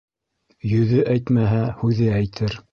[0.69, 2.61] Йөҙө әйтмәһә, һүҙе әйтер.